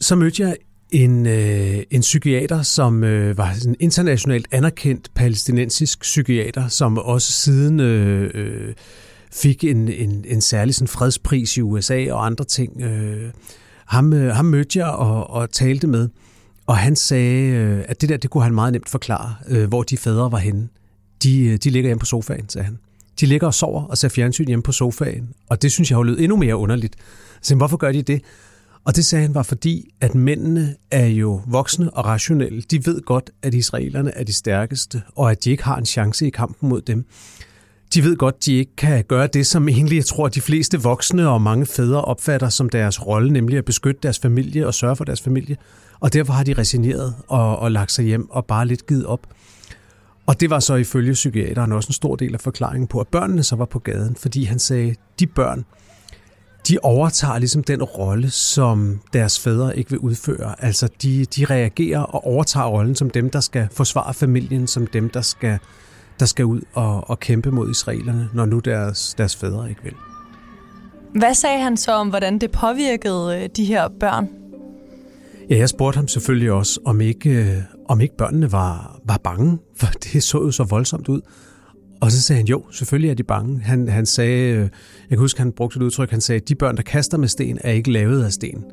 Så 0.00 0.16
mødte 0.16 0.42
jeg 0.42 0.56
en, 0.92 1.26
øh, 1.26 1.82
en 1.90 2.00
psykiater, 2.00 2.62
som 2.62 3.04
øh, 3.04 3.38
var 3.38 3.54
en 3.66 3.76
internationalt 3.80 4.48
anerkendt 4.50 5.10
palæstinensisk 5.14 6.00
psykiater, 6.00 6.68
som 6.68 6.98
også 6.98 7.32
siden 7.32 7.80
øh, 7.80 8.30
øh, 8.34 8.74
fik 9.32 9.64
en, 9.64 9.88
en, 9.88 10.24
en 10.28 10.40
særlig 10.40 10.74
sådan 10.74 10.88
fredspris 10.88 11.56
i 11.56 11.60
USA 11.60 12.12
og 12.12 12.26
andre 12.26 12.44
ting. 12.44 12.82
Øh, 12.82 13.30
ham, 13.86 14.12
øh, 14.12 14.34
ham 14.34 14.44
mødte 14.44 14.78
jeg 14.78 14.88
og, 14.88 15.30
og 15.30 15.50
talte 15.50 15.86
med, 15.86 16.08
og 16.66 16.76
han 16.76 16.96
sagde, 16.96 17.46
øh, 17.46 17.84
at 17.88 18.00
det 18.00 18.08
der, 18.08 18.16
det 18.16 18.30
kunne 18.30 18.44
han 18.44 18.54
meget 18.54 18.72
nemt 18.72 18.88
forklare, 18.88 19.34
øh, 19.48 19.68
hvor 19.68 19.82
de 19.82 19.96
fædre 19.96 20.32
var 20.32 20.38
henne. 20.38 20.68
De, 21.22 21.44
øh, 21.44 21.58
de 21.64 21.70
ligger 21.70 21.88
hjemme 21.88 22.00
på 22.00 22.06
sofaen, 22.06 22.48
sagde 22.48 22.64
han. 22.64 22.78
De 23.20 23.26
ligger 23.26 23.46
og 23.46 23.54
sover 23.54 23.84
og 23.84 23.98
ser 23.98 24.08
fjernsyn 24.08 24.46
hjemme 24.46 24.62
på 24.62 24.72
sofaen, 24.72 25.28
og 25.48 25.62
det 25.62 25.72
synes 25.72 25.90
jeg 25.90 25.98
har 25.98 26.02
lød 26.02 26.18
endnu 26.18 26.36
mere 26.36 26.56
underligt. 26.56 26.96
Så 27.42 27.54
hvorfor 27.54 27.76
gør 27.76 27.92
de 27.92 28.02
det? 28.02 28.22
Og 28.84 28.96
det 28.96 29.04
sagde 29.04 29.22
han 29.22 29.34
var 29.34 29.42
fordi, 29.42 29.90
at 30.00 30.14
mændene 30.14 30.76
er 30.90 31.06
jo 31.06 31.40
voksne 31.46 31.90
og 31.94 32.04
rationelle. 32.04 32.62
De 32.62 32.86
ved 32.86 33.00
godt, 33.00 33.30
at 33.42 33.54
israelerne 33.54 34.14
er 34.14 34.24
de 34.24 34.32
stærkeste, 34.32 35.02
og 35.16 35.30
at 35.30 35.44
de 35.44 35.50
ikke 35.50 35.64
har 35.64 35.76
en 35.76 35.86
chance 35.86 36.26
i 36.26 36.30
kampen 36.30 36.68
mod 36.68 36.80
dem. 36.80 37.06
De 37.94 38.04
ved 38.04 38.16
godt, 38.16 38.46
de 38.46 38.54
ikke 38.54 38.76
kan 38.76 39.04
gøre 39.04 39.26
det, 39.26 39.46
som 39.46 39.68
egentlig 39.68 39.96
jeg 39.96 40.04
tror, 40.04 40.28
de 40.28 40.40
fleste 40.40 40.82
voksne 40.82 41.28
og 41.28 41.42
mange 41.42 41.66
fædre 41.66 42.02
opfatter 42.02 42.48
som 42.48 42.68
deres 42.68 43.06
rolle, 43.06 43.32
nemlig 43.32 43.58
at 43.58 43.64
beskytte 43.64 44.00
deres 44.02 44.18
familie 44.18 44.66
og 44.66 44.74
sørge 44.74 44.96
for 44.96 45.04
deres 45.04 45.20
familie. 45.20 45.56
Og 46.00 46.12
derfor 46.12 46.32
har 46.32 46.44
de 46.44 46.54
resigneret 46.54 47.14
og, 47.28 47.58
og 47.58 47.72
lagt 47.72 47.92
sig 47.92 48.04
hjem 48.04 48.30
og 48.30 48.46
bare 48.46 48.66
lidt 48.66 48.86
givet 48.86 49.06
op. 49.06 49.26
Og 50.26 50.40
det 50.40 50.50
var 50.50 50.60
så 50.60 50.74
ifølge 50.74 51.12
psykiateren 51.12 51.72
også 51.72 51.88
en 51.88 51.92
stor 51.92 52.16
del 52.16 52.34
af 52.34 52.40
forklaringen 52.40 52.86
på, 52.86 53.00
at 53.00 53.08
børnene 53.08 53.42
så 53.42 53.56
var 53.56 53.64
på 53.64 53.78
gaden, 53.78 54.16
fordi 54.16 54.44
han 54.44 54.58
sagde, 54.58 54.94
de 55.20 55.26
børn, 55.26 55.64
de 56.68 56.78
overtager 56.82 57.38
ligesom 57.38 57.64
den 57.64 57.82
rolle, 57.82 58.30
som 58.30 59.00
deres 59.12 59.40
fædre 59.40 59.78
ikke 59.78 59.90
vil 59.90 59.98
udføre. 59.98 60.64
Altså, 60.64 60.88
de, 61.02 61.24
de 61.24 61.44
reagerer 61.44 62.00
og 62.00 62.26
overtager 62.26 62.66
rollen 62.66 62.96
som 62.96 63.10
dem, 63.10 63.30
der 63.30 63.40
skal 63.40 63.68
forsvare 63.72 64.14
familien, 64.14 64.66
som 64.66 64.86
dem, 64.86 65.10
der 65.10 65.20
skal, 65.20 65.58
der 66.20 66.26
skal 66.26 66.44
ud 66.44 66.60
og, 66.72 67.10
og 67.10 67.20
kæmpe 67.20 67.50
mod 67.50 67.70
israelerne, 67.70 68.28
når 68.34 68.44
nu 68.44 68.58
deres, 68.58 69.14
deres 69.18 69.36
fædre 69.36 69.68
ikke 69.68 69.82
vil. 69.82 69.94
Hvad 71.14 71.34
sagde 71.34 71.62
han 71.62 71.76
så 71.76 71.92
om, 71.92 72.08
hvordan 72.08 72.38
det 72.38 72.50
påvirkede 72.50 73.42
øh, 73.42 73.48
de 73.56 73.64
her 73.64 73.88
børn? 74.00 74.28
Ja, 75.50 75.56
jeg 75.56 75.68
spurgte 75.68 75.96
ham 75.96 76.08
selvfølgelig 76.08 76.52
også, 76.52 76.80
om 76.84 77.00
ikke, 77.00 77.30
øh, 77.30 77.56
om 77.88 78.00
ikke 78.00 78.16
børnene 78.16 78.52
var, 78.52 79.00
var 79.04 79.16
bange, 79.24 79.58
for 79.76 79.86
det 80.12 80.22
så 80.22 80.38
jo 80.38 80.50
så 80.50 80.64
voldsomt 80.64 81.08
ud. 81.08 81.20
Og 82.02 82.12
så 82.12 82.22
sagde 82.22 82.36
han, 82.36 82.46
jo, 82.46 82.64
selvfølgelig 82.70 83.10
er 83.10 83.14
de 83.14 83.22
bange. 83.22 83.60
Han, 83.60 83.88
han 83.88 84.06
sagde, 84.06 84.54
øh, 84.54 84.60
jeg 84.60 84.68
kan 85.10 85.18
huske, 85.18 85.40
han 85.40 85.52
brugte 85.52 85.76
et 85.76 85.82
udtryk, 85.82 86.10
han 86.10 86.20
sagde, 86.20 86.40
de 86.40 86.54
børn, 86.54 86.76
der 86.76 86.82
kaster 86.82 87.18
med 87.18 87.28
sten, 87.28 87.58
er 87.60 87.70
ikke 87.70 87.92
lavet 87.92 88.24
af 88.24 88.32
sten. 88.32 88.64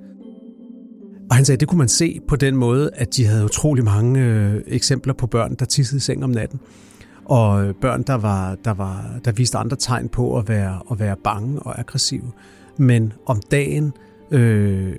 Og 1.29 1.35
han 1.35 1.45
sagde, 1.45 1.59
det 1.59 1.67
kunne 1.67 1.77
man 1.77 1.87
se 1.87 2.19
på 2.27 2.35
den 2.35 2.55
måde, 2.55 2.89
at 2.93 3.15
de 3.15 3.25
havde 3.25 3.45
utrolig 3.45 3.83
mange 3.83 4.21
øh, 4.21 4.61
eksempler 4.67 5.13
på 5.13 5.27
børn, 5.27 5.55
der 5.59 5.65
tissede 5.65 5.97
i 5.97 5.99
seng 5.99 6.23
om 6.23 6.29
natten. 6.29 6.59
Og 7.25 7.65
øh, 7.65 7.73
børn, 7.81 8.03
der, 8.03 8.13
var, 8.13 8.55
der, 8.65 8.73
var, 8.73 9.19
der 9.25 9.31
viste 9.31 9.57
andre 9.57 9.77
tegn 9.77 10.09
på 10.09 10.37
at 10.37 10.49
være, 10.49 10.81
at 10.91 10.99
være 10.99 11.15
bange 11.23 11.59
og 11.59 11.79
aggressive. 11.79 12.31
Men 12.77 13.13
om 13.25 13.41
dagen 13.51 13.93
øh, 14.31 14.93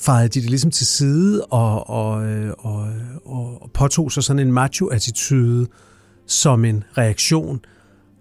fejrede 0.00 0.28
de 0.28 0.40
det 0.40 0.50
ligesom 0.50 0.70
til 0.70 0.86
side 0.86 1.44
og, 1.44 1.90
og, 1.90 2.26
øh, 2.26 2.52
og, 2.58 2.88
og, 3.24 3.62
og 3.62 3.70
påtog 3.74 4.12
sig 4.12 4.22
sådan 4.22 4.46
en 4.46 4.52
macho-attitude 4.52 5.66
som 6.26 6.64
en 6.64 6.84
reaktion 6.98 7.60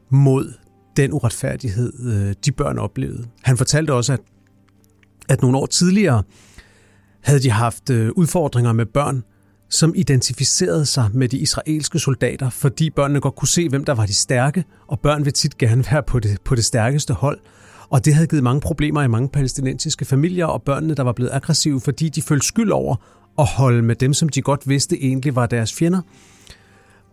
mod 0.10 0.54
den 0.98 1.14
uretfærdighed, 1.14 1.94
øh, 2.00 2.36
de 2.46 2.52
børn 2.52 2.78
oplevede. 2.78 3.26
Han 3.42 3.58
fortalte 3.58 3.94
også, 3.94 4.14
at, 4.14 4.20
at 5.30 5.42
nogle 5.42 5.58
år 5.58 5.66
tidligere 5.66 6.24
havde 7.22 7.40
de 7.40 7.52
haft 7.52 7.90
øh, 7.90 8.12
udfordringer 8.16 8.74
med 8.74 8.86
børn, 8.86 9.24
som 9.70 9.94
identificerede 9.96 10.86
sig 10.86 11.10
med 11.14 11.30
de 11.30 11.38
israelske 11.38 12.00
soldater, 12.00 12.50
fordi 12.50 12.90
børnene 12.90 13.20
godt 13.20 13.36
kunne 13.36 13.48
se, 13.48 13.70
hvem 13.70 13.86
der 13.86 13.94
var 13.94 14.06
de 14.06 14.14
stærke, 14.14 14.64
og 14.88 15.00
børn 15.00 15.26
vil 15.26 15.34
tit 15.34 15.58
gerne 15.58 15.86
være 15.92 16.04
på 16.04 16.20
det, 16.20 16.42
på 16.42 16.56
det 16.56 16.66
stærkeste 16.66 17.14
hold. 17.14 17.40
Og 17.90 18.06
det 18.06 18.14
havde 18.14 18.28
givet 18.28 18.44
mange 18.44 18.62
problemer 18.62 19.02
i 19.02 19.08
mange 19.08 19.30
palæstinensiske 19.30 20.06
familier, 20.06 20.46
og 20.46 20.62
børnene, 20.64 20.94
der 20.94 21.04
var 21.04 21.12
blevet 21.12 21.32
aggressive, 21.34 21.82
fordi 21.82 22.10
de 22.10 22.22
følte 22.22 22.48
skyld 22.48 22.72
over 22.72 22.96
at 23.40 23.46
holde 23.46 23.82
med 23.82 23.96
dem, 23.96 24.14
som 24.14 24.30
de 24.30 24.42
godt 24.42 24.70
vidste 24.70 25.04
egentlig 25.04 25.36
var 25.36 25.46
deres 25.46 25.74
fjender. 25.74 26.02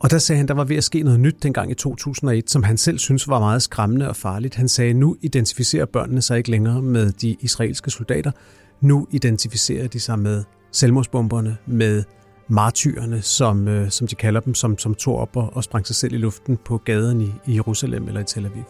Og 0.03 0.11
der 0.11 0.19
sagde 0.19 0.37
han, 0.37 0.49
der 0.49 0.55
var 0.55 0.65
ved 0.65 0.77
at 0.77 0.85
ske 0.85 1.03
noget 1.03 1.21
nyt 1.21 1.43
dengang 1.43 1.71
i 1.71 1.75
2001, 1.75 2.51
som 2.51 2.63
han 2.63 2.79
selv 2.79 2.99
synes 2.99 3.29
var 3.29 3.39
meget 3.39 3.63
skræmmende 3.63 4.09
og 4.09 4.17
farligt. 4.17 4.55
Han 4.55 4.69
sagde, 4.69 4.95
nu 4.95 5.17
identificerer 5.21 5.87
børnene 5.87 6.23
sig 6.23 6.39
ikke 6.39 6.51
længere 6.51 6.83
med 6.83 7.13
de 7.13 7.37
israelske 7.41 7.91
soldater. 7.91 8.33
Nu 8.81 9.07
identificerer 9.11 9.89
de 9.89 10.01
sig 10.01 10.19
med 10.19 10.45
selvmordsbomberne, 10.73 11.57
med 11.67 12.05
martyrerne, 12.49 13.23
som, 13.23 13.69
øh, 13.69 13.91
som 13.91 14.07
de 14.07 14.15
kalder 14.15 14.41
dem, 14.41 14.55
som, 14.55 14.79
som 14.79 14.95
tog 14.95 15.17
op 15.19 15.37
og, 15.37 15.51
og 15.57 15.65
sprang 15.65 15.87
sig 15.87 15.97
selv 15.97 16.15
i 16.15 16.19
luften 16.19 16.57
på 16.65 16.79
gaden 16.79 17.21
i, 17.21 17.33
i 17.47 17.55
Jerusalem 17.55 18.09
eller 18.09 18.21
i 18.21 18.25
Tel 18.25 18.47
Aviv. 18.47 18.65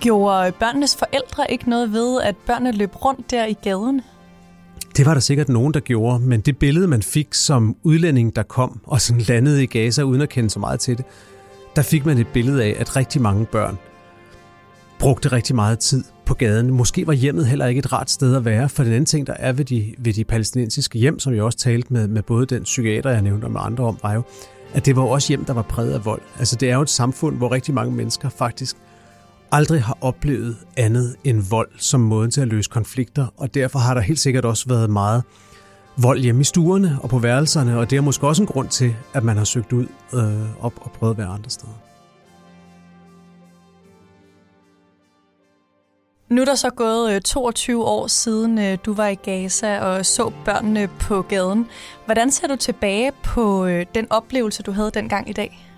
Gjorde 0.00 0.52
børnenes 0.52 0.96
forældre 0.96 1.52
ikke 1.52 1.70
noget 1.70 1.92
ved, 1.92 2.20
at 2.22 2.36
børnene 2.46 2.72
løb 2.72 3.04
rundt 3.04 3.30
der 3.30 3.46
i 3.46 3.52
gaden? 3.52 4.02
Det 4.98 5.06
var 5.06 5.14
der 5.14 5.20
sikkert 5.20 5.48
nogen, 5.48 5.74
der 5.74 5.80
gjorde, 5.80 6.24
men 6.24 6.40
det 6.40 6.58
billede, 6.58 6.88
man 6.88 7.02
fik 7.02 7.34
som 7.34 7.76
udlænding, 7.82 8.36
der 8.36 8.42
kom 8.42 8.80
og 8.84 9.00
sådan 9.00 9.22
landede 9.22 9.62
i 9.62 9.66
Gaza 9.66 10.02
uden 10.02 10.20
at 10.22 10.28
kende 10.28 10.50
så 10.50 10.58
meget 10.58 10.80
til 10.80 10.96
det, 10.98 11.04
der 11.76 11.82
fik 11.82 12.06
man 12.06 12.18
et 12.18 12.26
billede 12.26 12.64
af, 12.64 12.76
at 12.78 12.96
rigtig 12.96 13.22
mange 13.22 13.46
børn 13.46 13.78
brugte 14.98 15.28
rigtig 15.32 15.56
meget 15.56 15.78
tid 15.78 16.04
på 16.26 16.34
gaden. 16.34 16.70
Måske 16.70 17.06
var 17.06 17.12
hjemmet 17.12 17.46
heller 17.46 17.66
ikke 17.66 17.78
et 17.78 17.92
rart 17.92 18.10
sted 18.10 18.36
at 18.36 18.44
være, 18.44 18.68
for 18.68 18.82
den 18.82 18.92
anden 18.92 19.06
ting, 19.06 19.26
der 19.26 19.32
er 19.32 19.52
ved 19.52 19.64
de, 19.64 19.94
ved 19.98 20.12
de 20.12 20.24
palæstinensiske 20.24 20.98
hjem, 20.98 21.18
som 21.18 21.34
jeg 21.34 21.42
også 21.42 21.58
talte 21.58 21.92
med, 21.92 22.08
med 22.08 22.22
både 22.22 22.46
den 22.46 22.62
psykiater, 22.62 23.10
jeg 23.10 23.22
nævnte, 23.22 23.44
og 23.44 23.50
med 23.50 23.60
andre 23.64 23.84
om, 23.84 23.98
var 24.02 24.14
jo, 24.14 24.22
at 24.74 24.86
det 24.86 24.96
var 24.96 25.02
også 25.02 25.28
hjem, 25.28 25.44
der 25.44 25.52
var 25.52 25.62
præget 25.62 25.92
af 25.92 26.04
vold. 26.04 26.22
Altså 26.38 26.56
det 26.56 26.70
er 26.70 26.74
jo 26.74 26.82
et 26.82 26.90
samfund, 26.90 27.36
hvor 27.36 27.52
rigtig 27.52 27.74
mange 27.74 27.94
mennesker 27.94 28.28
faktisk 28.28 28.76
aldrig 29.52 29.82
har 29.82 29.98
oplevet 30.00 30.56
andet 30.76 31.16
end 31.24 31.42
vold 31.50 31.68
som 31.78 32.00
måden 32.00 32.30
til 32.30 32.40
at 32.40 32.48
løse 32.48 32.70
konflikter, 32.70 33.26
og 33.36 33.54
derfor 33.54 33.78
har 33.78 33.94
der 33.94 34.00
helt 34.00 34.20
sikkert 34.20 34.44
også 34.44 34.68
været 34.68 34.90
meget 34.90 35.22
vold 36.02 36.20
hjemme 36.20 36.40
i 36.40 36.44
stuerne 36.44 36.98
og 37.02 37.10
på 37.10 37.18
værelserne, 37.18 37.78
og 37.78 37.90
det 37.90 37.96
er 37.96 38.00
måske 38.00 38.26
også 38.26 38.42
en 38.42 38.46
grund 38.46 38.68
til, 38.68 38.94
at 39.14 39.24
man 39.24 39.36
har 39.36 39.44
søgt 39.44 39.72
ud 39.72 39.86
øh, 40.14 40.64
og, 40.64 40.72
og 40.80 40.92
prøvet 40.92 41.14
at 41.14 41.18
være 41.18 41.26
andre 41.26 41.50
steder. 41.50 41.72
Nu 46.30 46.40
er 46.40 46.44
der 46.44 46.54
så 46.54 46.70
gået 46.70 47.24
22 47.24 47.76
øh, 47.76 47.86
år 47.86 48.06
siden, 48.06 48.58
øh, 48.58 48.78
du 48.86 48.94
var 48.94 49.08
i 49.08 49.14
Gaza 49.14 49.80
og 49.80 50.06
så 50.06 50.32
børnene 50.44 50.88
på 51.00 51.22
gaden. 51.22 51.66
Hvordan 52.04 52.30
ser 52.30 52.46
du 52.46 52.56
tilbage 52.56 53.12
på 53.24 53.66
øh, 53.66 53.86
den 53.94 54.06
oplevelse, 54.10 54.62
du 54.62 54.72
havde 54.72 54.90
dengang 54.94 55.30
i 55.30 55.32
dag? 55.32 55.68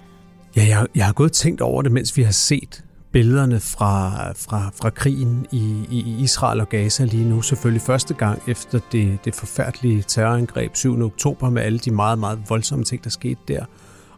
Ja, 0.57 0.67
jeg, 0.69 0.87
jeg 0.95 1.07
har 1.07 1.13
gået 1.13 1.33
tænkt 1.33 1.61
over 1.61 1.83
det, 1.83 1.93
mens 1.93 2.17
vi 2.17 2.23
har 2.23 2.33
set 2.33 2.85
billederne 3.13 3.61
fra, 3.61 4.13
fra, 4.33 4.71
fra 4.81 4.91
krigen 4.91 5.47
i, 5.53 5.85
i 5.91 6.17
Israel 6.19 6.61
og 6.61 6.69
Gaza 6.69 7.05
lige 7.05 7.29
nu. 7.29 7.43
Selvfølgelig 7.43 7.83
første 7.83 8.15
gang 8.15 8.43
efter 8.49 8.79
det, 8.93 9.19
det 9.25 9.35
forfærdelige 9.35 10.05
terrorangreb 10.09 10.77
7. 10.77 11.03
oktober 11.03 11.51
med 11.51 11.63
alle 11.63 11.79
de 11.79 11.91
meget, 11.91 12.19
meget 12.19 12.39
voldsomme 12.49 12.85
ting, 12.85 13.05
der 13.05 13.11
skete 13.11 13.41
der. 13.49 13.65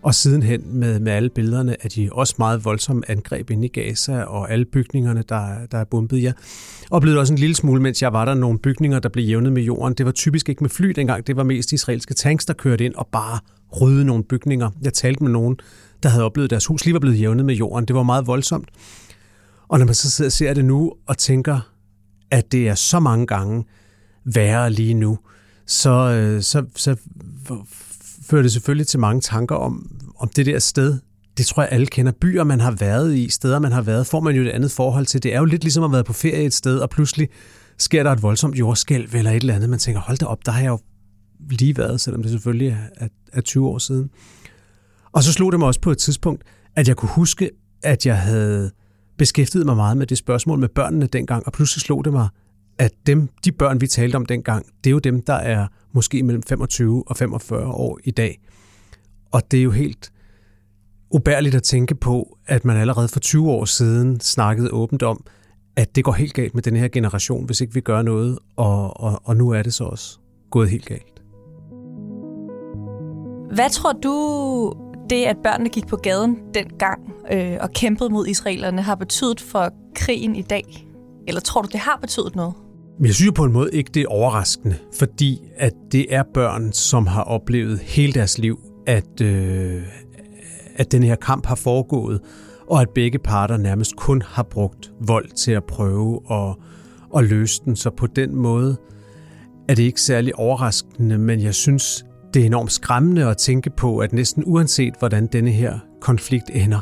Og 0.03 0.15
sidenhen 0.15 0.63
med, 0.67 1.01
med 1.01 1.13
alle 1.13 1.31
billederne 1.31 1.77
af 1.85 1.91
de 1.91 2.09
også 2.13 2.35
meget 2.39 2.65
voldsomme 2.65 3.03
angreb 3.11 3.51
inde 3.51 3.65
i 3.65 3.69
Gaza 3.69 4.23
og 4.23 4.51
alle 4.51 4.65
bygningerne, 4.65 5.23
der, 5.29 5.67
der 5.71 5.79
er 5.79 5.85
bombet. 5.85 6.23
Jeg 6.23 6.33
oplevede 6.91 7.21
også 7.21 7.33
en 7.33 7.39
lille 7.39 7.57
smule, 7.57 7.83
mens 7.83 8.03
jeg 8.03 8.13
var 8.13 8.25
der, 8.25 8.35
nogle 8.35 8.59
bygninger, 8.59 8.99
der 8.99 9.09
blev 9.09 9.25
jævnet 9.25 9.53
med 9.53 9.63
jorden. 9.63 9.95
Det 9.95 10.07
var 10.07 10.13
typisk 10.13 10.49
ikke 10.49 10.65
med 10.65 10.71
fly 10.71 10.89
dengang, 10.89 11.27
det 11.27 11.37
var 11.37 11.43
mest 11.43 11.73
israelske 11.73 12.15
tanks, 12.15 12.47
der 12.47 12.55
kørte 12.55 12.85
ind 12.85 12.95
og 12.95 13.09
bare 13.13 13.39
rydde 13.81 14.05
nogle 14.05 14.25
bygninger. 14.25 14.71
Jeg 14.83 14.93
talte 14.93 15.23
med 15.23 15.33
nogen, 15.33 15.57
der 16.03 16.09
havde 16.09 16.25
oplevet, 16.25 16.47
at 16.47 16.51
deres 16.51 16.67
hus 16.67 16.85
lige 16.85 16.95
var 16.95 17.01
blevet 17.01 17.21
jævnet 17.21 17.47
med 17.47 17.55
jorden. 17.55 17.89
Det 17.89 17.97
var 17.97 18.03
meget 18.03 18.27
voldsomt. 18.27 18.69
Og 19.69 19.79
når 19.79 19.87
man 19.87 19.95
så 19.95 20.11
sidder 20.11 20.29
og 20.29 20.33
ser 20.33 20.55
det 20.55 20.65
nu 20.65 20.93
og 21.07 21.19
tænker, 21.19 21.61
at 22.31 22.53
det 22.53 22.69
er 22.69 22.75
så 22.75 23.01
mange 23.01 23.27
gange 23.27 23.65
værre 24.25 24.71
lige 24.71 24.95
nu, 24.95 25.19
så, 25.67 25.91
øh, 25.91 26.43
så, 26.43 26.65
så 26.77 26.97
fører 28.27 28.43
det 28.43 28.53
selvfølgelig 28.53 28.87
til 28.87 29.01
mange 29.01 29.21
tanker 29.21 29.57
om, 29.57 29.91
om 30.17 30.29
det 30.29 30.47
der 30.47 30.59
sted. 30.59 30.99
Det 31.37 31.47
tror 31.47 31.63
jeg 31.63 31.73
alle 31.73 31.87
kender. 31.87 32.13
Byer, 32.21 32.45
man 32.45 32.61
har 32.61 32.71
været 32.71 33.15
i, 33.15 33.29
steder, 33.31 33.59
man 33.59 33.73
har 33.73 33.83
været, 33.83 34.07
får 34.07 34.21
man 34.21 34.37
jo 34.37 34.43
et 34.43 34.49
andet 34.49 34.71
forhold 34.71 35.07
til. 35.07 35.23
Det 35.23 35.35
er 35.35 35.39
jo 35.39 35.45
lidt 35.45 35.63
ligesom 35.63 35.85
at 35.85 35.93
være 35.93 36.05
på 36.05 36.13
ferie 36.13 36.45
et 36.45 36.55
sted, 36.55 36.79
og 36.79 36.91
pludselig 36.91 37.29
sker 37.79 38.03
der 38.03 38.11
et 38.11 38.23
voldsomt 38.23 38.59
jordskælv 38.59 39.15
eller 39.15 39.31
et 39.31 39.37
eller 39.37 39.55
andet. 39.55 39.71
Man 39.71 39.79
tænker, 39.79 40.01
hold 40.01 40.19
da 40.19 40.27
op, 40.27 40.47
der 40.47 40.53
har 40.53 40.61
jeg 40.61 40.69
jo 40.69 40.79
lige 41.51 41.77
været, 41.77 42.01
selvom 42.01 42.23
det 42.23 42.31
selvfølgelig 42.31 42.79
er, 42.97 43.09
er 43.33 43.41
20 43.41 43.69
år 43.69 43.79
siden. 43.79 44.11
Og 45.13 45.23
så 45.23 45.33
slog 45.33 45.53
det 45.53 45.59
mig 45.59 45.69
også 45.69 45.81
på 45.81 45.91
et 45.91 45.99
tidspunkt, 45.99 46.45
at 46.77 46.89
jeg 46.89 46.97
kunne 46.97 47.09
huske, 47.09 47.51
at 47.83 48.07
jeg 48.07 48.19
havde 48.19 48.71
beskæftiget 49.19 49.67
mig 49.67 49.77
meget 49.77 49.97
med 49.97 50.07
det 50.07 50.19
spørgsmål 50.19 50.59
med 50.59 50.69
børnene 50.69 51.07
dengang, 51.07 51.47
og 51.47 51.53
pludselig 51.53 51.83
slog 51.83 52.05
det 52.05 52.13
mig, 52.13 52.29
at 52.79 52.93
dem, 53.07 53.29
de 53.45 53.53
børn, 53.53 53.81
vi 53.81 53.87
talte 53.87 54.17
om 54.17 54.27
dengang, 54.27 54.67
det 54.85 54.91
er 54.91 54.93
jo 54.93 54.99
dem, 54.99 55.23
der 55.23 55.35
er 55.35 55.67
måske 55.93 56.23
mellem 56.23 56.43
25 56.43 57.05
og 57.07 57.17
45 57.17 57.67
år 57.67 57.99
i 58.05 58.11
dag. 58.11 58.41
Og 59.33 59.51
det 59.51 59.59
er 59.59 59.63
jo 59.63 59.71
helt 59.71 60.13
ubærligt 61.11 61.55
at 61.55 61.63
tænke 61.63 61.95
på, 61.95 62.39
at 62.47 62.65
man 62.65 62.77
allerede 62.77 63.09
for 63.09 63.21
20 63.21 63.51
år 63.51 63.65
siden 63.65 64.21
snakkede 64.21 64.71
åbent 64.71 65.03
om, 65.03 65.25
at 65.77 65.97
det 65.97 66.05
går 66.05 66.13
helt 66.13 66.35
galt 66.35 66.55
med 66.55 66.63
den 66.63 66.77
her 66.77 66.89
generation, 66.89 67.47
hvis 67.47 67.61
ikke 67.61 67.75
vi 67.75 67.81
gør 67.81 68.03
noget, 68.03 68.39
og, 68.57 69.01
og, 69.01 69.21
og 69.25 69.37
nu 69.37 69.51
er 69.51 69.63
det 69.63 69.75
så 69.75 69.85
også 69.85 70.19
gået 70.51 70.71
helt 70.71 70.87
galt. 70.87 71.23
Hvad 73.55 73.71
tror 73.71 73.93
du, 73.93 74.13
det, 75.11 75.25
at 75.25 75.37
børnene 75.45 75.71
gik 75.71 75.87
på 75.87 75.97
gaden 75.97 76.39
dengang 76.55 77.13
øh, 77.33 77.57
og 77.61 77.71
kæmpede 77.71 78.11
mod 78.11 78.27
israelerne, 78.27 78.83
har 78.83 78.95
betydet 78.95 79.41
for 79.41 79.71
krigen 79.95 80.37
i 80.37 80.43
dag? 80.43 80.87
Eller 81.29 81.41
tror 81.41 81.63
du, 81.63 81.69
det 81.73 81.81
har 81.81 81.99
betydet 82.01 82.37
noget? 82.37 82.55
Jeg 83.01 83.15
synes 83.15 83.27
jo 83.27 83.33
på 83.33 83.45
en 83.45 83.53
måde 83.53 83.71
ikke, 83.73 83.91
det 83.95 84.03
er 84.03 84.09
overraskende, 84.09 84.77
fordi 84.99 85.41
at 85.57 85.73
det 85.93 86.15
er 86.15 86.23
børn, 86.35 86.73
som 86.73 87.07
har 87.07 87.23
oplevet 87.23 87.79
hele 87.79 88.13
deres 88.13 88.39
liv, 88.39 88.59
at, 88.87 89.21
øh, 89.21 89.83
at 90.77 90.93
den 90.93 91.03
her 91.03 91.17
kamp 91.17 91.47
har 91.47 91.55
foregået, 91.55 92.21
og 92.71 92.81
at 92.81 92.89
begge 92.95 93.19
parter 93.19 93.57
nærmest 93.57 93.97
kun 93.97 94.23
har 94.23 94.43
brugt 94.43 94.93
vold 95.01 95.29
til 95.29 95.53
at 95.53 95.65
prøve 95.65 96.21
at, 96.31 96.55
at 97.17 97.25
løse 97.25 97.63
den. 97.65 97.77
Så 97.77 97.91
på 97.91 98.07
den 98.07 98.37
måde 98.37 98.77
er 99.69 99.75
det 99.75 99.83
ikke 99.83 100.01
særlig 100.01 100.37
overraskende, 100.37 101.19
men 101.19 101.43
jeg 101.43 101.55
synes, 101.55 102.05
det 102.35 102.43
er 102.43 102.47
enormt 102.47 102.73
skræmmende 102.73 103.27
at 103.27 103.37
tænke 103.37 103.71
på, 103.71 103.99
at 103.99 104.13
næsten 104.13 104.43
uanset 104.47 104.95
hvordan 104.99 105.27
denne 105.27 105.51
her 105.51 105.79
konflikt 106.01 106.51
ender, 106.53 106.81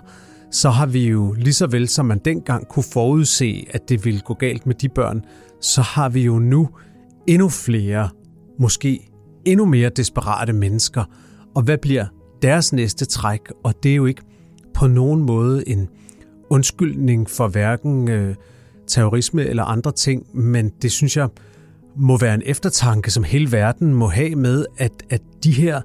så 0.50 0.70
har 0.70 0.86
vi 0.86 1.08
jo 1.08 1.32
lige 1.32 1.54
så 1.54 1.66
vel 1.66 1.88
som 1.88 2.06
man 2.06 2.18
dengang 2.24 2.68
kunne 2.68 2.84
forudse, 2.92 3.66
at 3.70 3.88
det 3.88 4.04
ville 4.04 4.20
gå 4.20 4.34
galt 4.34 4.66
med 4.66 4.74
de 4.74 4.88
børn, 4.88 5.22
så 5.60 5.82
har 5.82 6.08
vi 6.08 6.24
jo 6.24 6.38
nu 6.38 6.68
endnu 7.26 7.48
flere, 7.48 8.08
måske 8.58 9.08
endnu 9.44 9.64
mere 9.64 9.88
desperate 9.88 10.52
mennesker. 10.52 11.04
Og 11.54 11.62
hvad 11.62 11.78
bliver 11.78 12.06
deres 12.42 12.72
næste 12.72 13.04
træk? 13.04 13.40
Og 13.64 13.74
det 13.82 13.90
er 13.90 13.96
jo 13.96 14.06
ikke 14.06 14.22
på 14.74 14.86
nogen 14.86 15.22
måde 15.22 15.68
en 15.68 15.88
undskyldning 16.50 17.30
for 17.30 17.48
hverken 17.48 18.08
øh, 18.08 18.34
terrorisme 18.86 19.44
eller 19.44 19.64
andre 19.64 19.92
ting, 19.92 20.26
men 20.34 20.72
det 20.82 20.92
synes 20.92 21.16
jeg 21.16 21.28
må 21.96 22.18
være 22.18 22.34
en 22.34 22.42
eftertanke, 22.46 23.10
som 23.10 23.24
hele 23.24 23.52
verden 23.52 23.94
må 23.94 24.08
have 24.08 24.34
med, 24.34 24.66
at, 24.78 24.92
at 25.10 25.22
de 25.44 25.52
her 25.52 25.80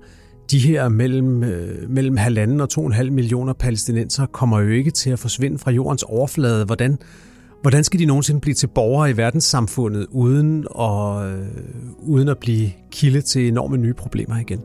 de 0.51 0.59
her 0.59 0.89
mellem, 0.89 1.43
øh, 1.43 1.89
mellem 1.89 2.17
halvanden 2.17 2.61
og 2.61 2.69
to 2.69 2.81
og 2.81 2.87
en 2.87 2.93
halv 2.93 3.11
millioner 3.11 3.53
palæstinenser 3.53 4.25
kommer 4.25 4.59
jo 4.59 4.69
ikke 4.69 4.91
til 4.91 5.09
at 5.09 5.19
forsvinde 5.19 5.59
fra 5.59 5.71
jordens 5.71 6.03
overflade. 6.03 6.65
Hvordan, 6.65 6.97
hvordan 7.61 7.83
skal 7.83 7.99
de 7.99 8.05
nogensinde 8.05 8.41
blive 8.41 8.53
til 8.53 8.67
borgere 8.67 9.09
i 9.09 9.17
verdenssamfundet 9.17 10.07
uden 10.11 10.67
at, 10.79 11.25
øh, 11.25 11.47
uden 11.99 12.27
at 12.27 12.37
blive 12.37 12.71
kilde 12.91 13.21
til 13.21 13.47
enorme 13.47 13.77
nye 13.77 13.93
problemer 13.93 14.37
igen? 14.37 14.61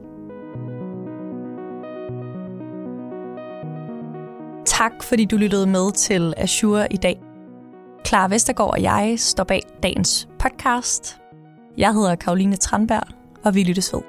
Tak 4.66 5.02
fordi 5.02 5.25
du 5.25 5.37
lyttede 5.37 5.66
med 5.66 5.92
til 5.92 6.35
Azure 6.37 6.92
i 6.92 6.97
dag. 6.97 7.20
Clara 8.06 8.28
Vestergaard 8.28 8.70
og 8.70 8.82
jeg 8.82 9.14
står 9.18 9.44
bag 9.44 9.62
dagens 9.82 10.28
podcast. 10.38 11.20
Jeg 11.77 11.93
hedder 11.95 12.15
Karoline 12.15 12.57
Tranberg, 12.57 13.03
og 13.45 13.55
vi 13.55 13.62
lyttes 13.62 13.93
ved. 13.93 14.03